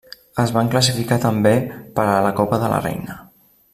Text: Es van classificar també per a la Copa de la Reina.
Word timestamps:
Es 0.43 0.53
van 0.55 0.69
classificar 0.75 1.19
també 1.25 1.53
per 1.99 2.07
a 2.15 2.19
la 2.29 2.33
Copa 2.41 2.61
de 2.65 2.73
la 2.73 2.81
Reina. 2.87 3.19